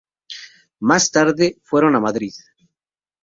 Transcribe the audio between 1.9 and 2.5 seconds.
a Madrid.